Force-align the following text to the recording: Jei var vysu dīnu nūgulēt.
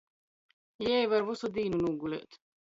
Jei 0.87 1.11
var 1.11 1.27
vysu 1.27 1.51
dīnu 1.59 1.83
nūgulēt. 1.85 2.41